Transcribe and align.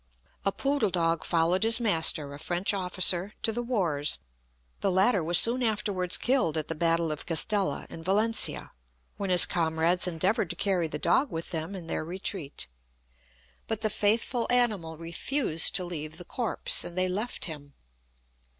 A 0.45 0.51
poodle 0.51 0.89
dog 0.89 1.23
followed 1.23 1.61
his 1.61 1.79
master, 1.79 2.33
a 2.33 2.39
French 2.39 2.73
officer, 2.73 3.35
to 3.43 3.51
the 3.51 3.61
wars; 3.61 4.17
the 4.79 4.89
latter 4.89 5.23
was 5.23 5.37
soon 5.37 5.61
afterwards 5.61 6.17
killed 6.17 6.57
at 6.57 6.69
the 6.69 6.73
battle 6.73 7.11
of 7.11 7.27
Castella, 7.27 7.85
in 7.87 8.01
Valencia, 8.01 8.71
when 9.17 9.29
his 9.29 9.45
comrades 9.45 10.07
endeavoured 10.07 10.49
to 10.49 10.55
carry 10.55 10.87
the 10.87 10.97
dog 10.97 11.29
with 11.31 11.51
them 11.51 11.75
in 11.75 11.85
their 11.85 12.03
retreat; 12.03 12.65
but 13.67 13.81
the 13.81 13.91
faithful 13.91 14.47
animal 14.49 14.97
refused 14.97 15.75
to 15.75 15.85
leave 15.85 16.17
the 16.17 16.25
corpse, 16.25 16.83
and 16.83 16.97
they 16.97 17.07
left 17.07 17.45
him. 17.45 17.73